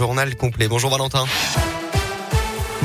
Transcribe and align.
Journal 0.00 0.36
complet. 0.36 0.68
Bonjour 0.68 0.90
Valentin. 0.90 1.26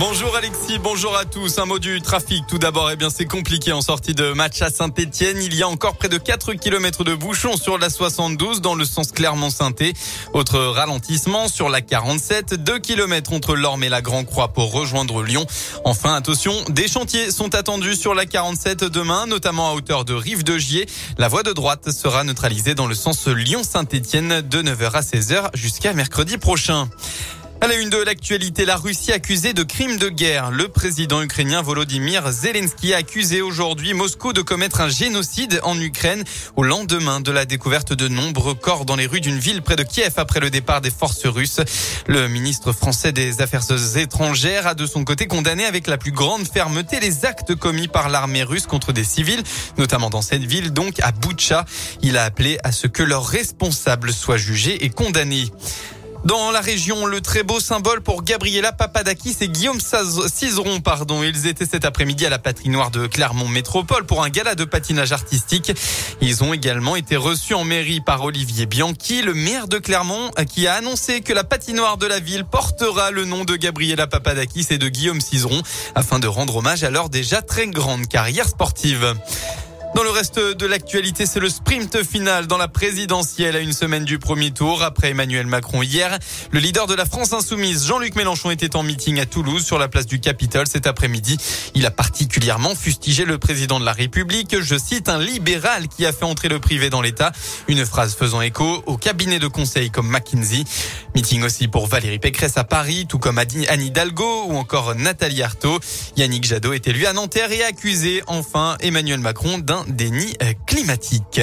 Bonjour 0.06 0.36
Alexis, 0.36 0.80
bonjour 0.80 1.16
à 1.16 1.24
tous. 1.24 1.60
Un 1.60 1.66
mot 1.66 1.80
du 1.80 2.02
trafic 2.02 2.46
tout 2.46 2.58
d'abord. 2.58 2.92
Eh 2.92 2.98
bien, 2.98 3.10
c'est 3.10 3.24
compliqué 3.24 3.72
en 3.72 3.80
sortie 3.80 4.14
de 4.14 4.34
match 4.34 4.62
à 4.62 4.70
Saint-Etienne. 4.70 5.42
Il 5.42 5.56
y 5.56 5.64
a 5.64 5.70
encore 5.70 5.96
près 5.96 6.10
de 6.10 6.18
4 6.18 6.56
km 6.56 7.06
de 7.06 7.16
bouchons 7.16 7.56
sur 7.56 7.78
la 7.78 7.90
72 7.90 8.60
dans 8.60 8.76
le 8.76 8.84
sens 8.84 9.14
Clermont-Sainté. 9.14 9.94
Autre 10.34 10.60
ralentissement 10.60 11.48
sur 11.48 11.70
la 11.70 11.80
47, 11.80 12.56
2 12.56 12.80
km 12.80 13.32
entre 13.32 13.56
l'Orme 13.56 13.86
et 13.86 13.90
la 13.90 14.02
Grand-Croix 14.02 14.50
pour 14.50 14.74
rejoindre 14.74 15.24
Lyon. 15.24 15.46
Enfin, 15.86 16.16
attention, 16.16 16.54
des 16.68 16.90
chantiers 16.90 17.32
sont 17.32 17.56
attendus 17.56 17.96
sur 17.96 18.14
la 18.14 18.26
47 18.26 18.84
demain, 18.84 19.26
notamment 19.26 19.70
à 19.70 19.74
hauteur 19.74 20.04
de 20.04 20.14
Rive 20.14 20.44
de 20.44 20.58
Gier. 20.58 20.86
La 21.18 21.30
voie 21.30 21.44
de 21.44 21.54
droite 21.54 21.92
sera 21.92 22.26
neutralisée 22.26 22.76
dans 22.76 22.88
le 22.88 22.96
sens 22.96 23.26
Lyon-Saint-Etienne 23.28 24.42
de 24.42 24.62
9h 24.64 24.92
à 24.96 25.02
16h 25.02 25.52
jusqu'à 25.54 25.94
mercredi 25.94 26.38
prochain. 26.38 26.90
À 27.64 27.68
la 27.68 27.76
une 27.76 27.90
de 27.90 27.96
l'actualité, 27.96 28.66
la 28.66 28.76
Russie 28.76 29.14
accusée 29.14 29.54
de 29.54 29.64
crimes 29.64 29.96
de 29.96 30.10
guerre. 30.10 30.52
Le 30.52 30.68
président 30.68 31.22
ukrainien 31.22 31.62
Volodymyr 31.62 32.30
Zelensky 32.30 32.94
a 32.94 32.98
accusé 32.98 33.42
aujourd'hui 33.42 33.94
Moscou 33.94 34.34
de 34.34 34.42
commettre 34.42 34.82
un 34.82 34.90
génocide 34.90 35.62
en 35.64 35.80
Ukraine 35.80 36.26
au 36.58 36.64
lendemain 36.64 37.22
de 37.22 37.32
la 37.32 37.46
découverte 37.46 37.94
de 37.94 38.10
nombreux 38.10 38.54
corps 38.54 38.84
dans 38.84 38.98
les 38.98 39.06
rues 39.06 39.22
d'une 39.22 39.40
ville 39.40 39.62
près 39.62 39.78
de 39.78 39.84
Kiev 39.84 40.12
après 40.18 40.42
le 40.42 40.50
départ 40.50 40.82
des 40.82 40.92
forces 40.92 41.26
russes. 41.26 41.62
Le 42.06 42.28
ministre 42.28 42.74
français 42.74 43.14
des 43.14 43.42
Affaires 43.42 43.64
étrangères 43.96 44.68
a 44.68 44.76
de 44.76 44.86
son 44.86 45.06
côté 45.06 45.28
condamné 45.28 45.64
avec 45.64 45.88
la 45.88 45.98
plus 45.98 46.12
grande 46.12 46.46
fermeté 46.46 47.00
les 47.00 47.24
actes 47.24 47.56
commis 47.56 47.88
par 47.88 48.10
l'armée 48.10 48.44
russe 48.44 48.68
contre 48.68 48.92
des 48.92 49.06
civils, 49.06 49.44
notamment 49.78 50.10
dans 50.10 50.22
cette 50.22 50.44
ville, 50.44 50.74
donc 50.74 51.00
à 51.00 51.14
Boutcha. 51.14 51.64
Il 52.02 52.18
a 52.18 52.26
appelé 52.26 52.58
à 52.66 52.74
ce 52.74 52.88
que 52.88 53.04
leurs 53.04 53.26
responsables 53.26 54.12
soient 54.12 54.36
jugés 54.36 54.84
et 54.84 54.90
condamnés. 54.90 55.50
Dans 56.26 56.52
la 56.52 56.62
région, 56.62 57.06
le 57.06 57.20
très 57.20 57.44
beau 57.44 57.60
symbole 57.60 58.00
pour 58.00 58.24
Gabriela 58.24 58.72
Papadakis 58.72 59.36
et 59.42 59.50
Guillaume 59.50 59.80
Cizeron, 59.82 60.80
pardon. 60.80 61.22
Ils 61.22 61.48
étaient 61.48 61.66
cet 61.66 61.84
après-midi 61.84 62.26
à 62.26 62.30
la 62.30 62.40
patinoire 62.40 62.92
de 62.92 63.08
Clermont 63.08 63.50
Métropole 63.50 64.06
pour 64.06 64.24
un 64.24 64.30
gala 64.30 64.56
de 64.56 64.64
patinage 64.64 65.12
artistique. 65.12 65.74
Ils 66.22 66.42
ont 66.42 66.54
également 66.54 66.96
été 66.96 67.18
reçus 67.18 67.56
en 67.56 67.66
mairie 67.66 68.00
par 68.00 68.24
Olivier 68.24 68.66
Bianchi, 68.66 69.22
le 69.22 69.34
maire 69.34 69.68
de 69.68 69.80
Clermont, 69.80 70.32
qui 70.50 70.66
a 70.66 70.76
annoncé 70.76 71.20
que 71.20 71.34
la 71.34 71.44
patinoire 71.44 71.98
de 71.98 72.08
la 72.08 72.22
ville 72.22 72.46
portera 72.46 73.12
le 73.12 73.26
nom 73.26 73.44
de 73.44 73.58
Gabriela 73.58 74.08
Papadakis 74.08 74.68
et 74.70 74.78
de 74.78 74.88
Guillaume 74.88 75.20
Cizeron 75.20 75.62
afin 75.94 76.20
de 76.20 76.28
rendre 76.28 76.56
hommage 76.56 76.86
à 76.86 76.90
leur 76.90 77.10
déjà 77.10 77.42
très 77.42 77.68
grande 77.68 78.08
carrière 78.08 78.48
sportive. 78.48 79.14
Dans 79.96 80.02
le 80.02 80.10
reste 80.10 80.40
de 80.40 80.66
l'actualité, 80.66 81.28
c'est 81.28 81.40
le 81.40 81.50
sprint 81.50 82.04
final 82.04 82.48
dans 82.48 82.58
la 82.58 82.68
présidentielle 82.68 83.56
à 83.56 83.60
une 83.60 83.74
semaine 83.74 84.06
du 84.06 84.18
premier 84.18 84.50
tour. 84.50 84.82
Après 84.82 85.12
Emmanuel 85.12 85.46
Macron 85.46 85.84
hier, 85.84 86.18
le 86.50 86.60
leader 86.60 86.88
de 86.88 86.96
la 86.96 87.06
France 87.06 87.32
insoumise, 87.32 87.86
Jean-Luc 87.86 88.16
Mélenchon, 88.16 88.50
était 88.50 88.76
en 88.76 88.82
meeting 88.82 89.20
à 89.20 89.28
Toulouse 89.28 89.64
sur 89.64 89.78
la 89.78 89.88
place 89.88 90.08
du 90.08 90.20
Capitole 90.20 90.66
cet 90.68 90.88
après-midi. 90.88 91.38
Il 91.76 91.86
a 91.86 91.92
particulièrement 91.92 92.74
fustigé 92.74 93.24
le 93.24 93.38
président 93.38 93.80
de 93.80 93.86
la 93.86 93.94
République. 93.94 94.60
Je 94.60 94.76
cite 94.80 95.10
un 95.10 95.20
libéral 95.20 95.88
qui 95.88 96.08
a 96.08 96.12
fait 96.12 96.26
entrer 96.26 96.50
le 96.50 96.60
privé 96.60 96.90
dans 96.90 97.02
l'État. 97.02 97.32
Une 97.68 97.86
phrase 97.86 98.16
faisant 98.16 98.42
écho 98.42 98.82
au 98.88 98.98
cabinet 98.98 99.38
de 99.38 99.48
conseil 99.48 99.92
comme 99.92 100.10
McKinsey. 100.10 100.64
Meeting 101.14 101.44
aussi 101.44 101.68
pour 101.68 101.86
Valérie 101.86 102.18
Pécresse 102.18 102.58
à 102.58 102.64
Paris, 102.64 103.06
tout 103.08 103.20
comme 103.20 103.38
Anne 103.38 103.82
Hidalgo 103.82 104.46
ou 104.48 104.56
encore 104.56 104.96
Nathalie 104.96 105.44
Arthaud. 105.44 105.80
Yannick 106.18 106.46
Jadot 106.46 106.74
est 106.74 106.88
élu 106.88 107.06
à 107.06 107.14
Nanterre 107.14 107.52
et 107.52 107.64
accusé 107.64 108.24
enfin 108.26 108.76
Emmanuel 108.80 109.20
Macron 109.20 109.60
d'un 109.60 109.83
déni 109.88 110.36
euh, 110.42 110.54
climatique. 110.66 111.42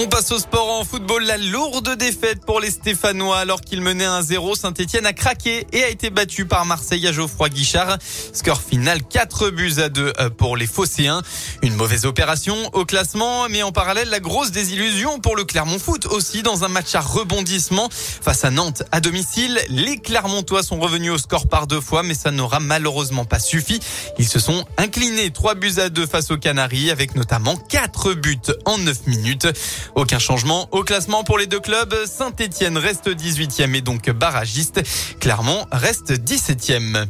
On 0.00 0.06
passe 0.06 0.30
au 0.30 0.38
sport 0.38 0.70
en 0.70 0.84
football. 0.84 1.24
La 1.24 1.38
lourde 1.38 1.96
défaite 1.96 2.44
pour 2.46 2.60
les 2.60 2.70
Stéphanois 2.70 3.38
alors 3.38 3.60
qu'ils 3.60 3.80
menaient 3.80 4.06
1-0. 4.06 4.54
Saint-Etienne 4.54 5.06
a 5.06 5.12
craqué 5.12 5.66
et 5.72 5.82
a 5.82 5.88
été 5.88 6.10
battu 6.10 6.44
par 6.44 6.64
Marseille 6.64 7.04
à 7.08 7.12
Geoffroy 7.12 7.48
Guichard. 7.48 7.98
Score 8.32 8.62
final 8.62 9.02
4 9.02 9.50
buts 9.50 9.74
à 9.78 9.88
2 9.88 10.12
euh, 10.20 10.30
pour 10.30 10.56
les 10.56 10.68
Phocéens. 10.68 11.22
Une 11.62 11.74
mauvaise 11.74 12.06
opération 12.06 12.54
au 12.74 12.84
classement, 12.84 13.48
mais 13.48 13.64
en 13.64 13.72
parallèle 13.72 14.08
la 14.08 14.20
grosse 14.20 14.52
désillusion 14.52 15.18
pour 15.18 15.34
le 15.34 15.42
Clermont 15.42 15.80
Foot 15.80 16.06
aussi 16.06 16.44
dans 16.44 16.62
un 16.62 16.68
match 16.68 16.94
à 16.94 17.00
rebondissement 17.00 17.88
face 17.90 18.44
à 18.44 18.52
Nantes 18.52 18.84
à 18.92 19.00
domicile. 19.00 19.58
Les 19.68 19.98
Clermontois 19.98 20.62
sont 20.62 20.78
revenus 20.78 21.10
au 21.10 21.18
score 21.18 21.48
par 21.48 21.66
deux 21.66 21.80
fois, 21.80 22.04
mais 22.04 22.14
ça 22.14 22.30
n'aura 22.30 22.60
malheureusement 22.60 23.24
pas 23.24 23.40
suffi. 23.40 23.80
Ils 24.16 24.28
se 24.28 24.38
sont 24.38 24.64
inclinés 24.76 25.32
3 25.32 25.56
buts 25.56 25.74
à 25.78 25.88
2 25.88 26.06
face 26.06 26.30
aux 26.30 26.38
Canaries 26.38 26.92
avec 26.92 27.16
notamment 27.16 27.56
4 27.56 28.14
buts 28.14 28.38
en 28.64 28.78
9 28.78 29.08
minutes. 29.08 29.48
Aucun 29.94 30.18
changement 30.18 30.68
au 30.72 30.82
classement 30.82 31.24
pour 31.24 31.38
les 31.38 31.46
deux 31.46 31.60
clubs. 31.60 31.94
Saint-Etienne 32.06 32.78
reste 32.78 33.08
18e 33.08 33.74
et 33.74 33.80
donc 33.80 34.10
barragiste. 34.10 34.82
Clermont 35.20 35.66
reste 35.72 36.12
17e. 36.12 37.06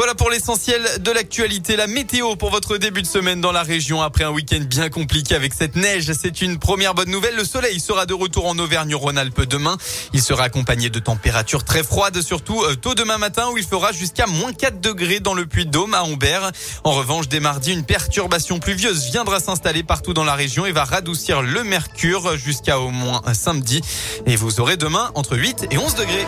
Voilà 0.00 0.14
pour 0.14 0.30
l'essentiel 0.30 0.82
de 1.00 1.10
l'actualité. 1.10 1.76
La 1.76 1.86
météo 1.86 2.34
pour 2.34 2.48
votre 2.48 2.78
début 2.78 3.02
de 3.02 3.06
semaine 3.06 3.42
dans 3.42 3.52
la 3.52 3.62
région 3.62 4.00
après 4.00 4.24
un 4.24 4.30
week-end 4.30 4.60
bien 4.60 4.88
compliqué 4.88 5.34
avec 5.34 5.52
cette 5.52 5.76
neige. 5.76 6.10
C'est 6.18 6.40
une 6.40 6.58
première 6.58 6.94
bonne 6.94 7.10
nouvelle. 7.10 7.36
Le 7.36 7.44
soleil 7.44 7.78
sera 7.80 8.06
de 8.06 8.14
retour 8.14 8.46
en 8.46 8.58
Auvergne-Rhône-Alpes 8.58 9.42
demain. 9.42 9.76
Il 10.14 10.22
sera 10.22 10.44
accompagné 10.44 10.88
de 10.88 10.98
températures 11.00 11.64
très 11.64 11.82
froides, 11.82 12.22
surtout 12.22 12.62
euh, 12.62 12.76
tôt 12.76 12.94
demain 12.94 13.18
matin 13.18 13.50
où 13.52 13.58
il 13.58 13.66
fera 13.66 13.92
jusqu'à 13.92 14.26
moins 14.26 14.54
4 14.54 14.80
degrés 14.80 15.20
dans 15.20 15.34
le 15.34 15.44
Puy-de-Dôme 15.44 15.92
à 15.92 16.02
Ambert. 16.02 16.50
En 16.82 16.92
revanche, 16.92 17.28
dès 17.28 17.40
mardi, 17.40 17.74
une 17.74 17.84
perturbation 17.84 18.58
pluvieuse 18.58 19.04
viendra 19.10 19.38
s'installer 19.38 19.82
partout 19.82 20.14
dans 20.14 20.24
la 20.24 20.34
région 20.34 20.64
et 20.64 20.72
va 20.72 20.84
radoucir 20.84 21.42
le 21.42 21.62
mercure 21.62 22.38
jusqu'à 22.38 22.80
au 22.80 22.88
moins 22.88 23.20
samedi. 23.34 23.82
Et 24.24 24.36
vous 24.36 24.60
aurez 24.60 24.78
demain 24.78 25.10
entre 25.14 25.36
8 25.36 25.66
et 25.70 25.76
11 25.76 25.94
degrés. 25.94 26.24